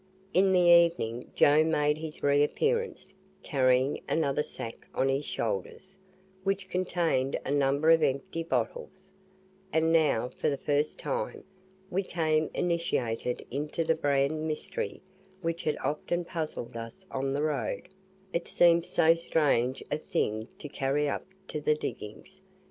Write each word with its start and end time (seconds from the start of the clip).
In 0.33 0.51
the 0.51 0.61
evening 0.67 1.29
Joe 1.35 1.63
made 1.63 1.99
his 1.99 2.23
re 2.23 2.43
appearance, 2.43 3.13
carrying 3.43 3.99
another 4.09 4.41
sack 4.41 4.87
on 4.95 5.09
his 5.09 5.25
shoulders, 5.25 5.95
which 6.43 6.69
contained 6.69 7.39
a 7.45 7.51
number 7.51 7.91
of 7.91 8.01
empty 8.01 8.41
bottles, 8.41 9.11
and 9.71 9.93
now 9.93 10.29
for 10.29 10.49
the 10.49 10.57
first 10.57 10.97
time 10.97 11.43
we 11.91 12.01
became 12.01 12.49
initiated 12.55 13.45
into 13.51 13.83
the 13.83 13.93
BRAN 13.93 14.47
mystery 14.47 15.03
which 15.43 15.65
had 15.65 15.77
often 15.83 16.25
puzzled 16.25 16.75
us 16.75 17.05
on 17.11 17.31
the 17.31 17.43
road 17.43 17.87
it 18.33 18.47
seemed 18.47 18.87
so 18.87 19.13
strange 19.13 19.83
a 19.91 19.99
thing 19.99 20.47
to 20.57 20.67
carry 20.67 21.07
up 21.07 21.25
to 21.49 21.61
the 21.61 21.75
diggings. 21.75 22.41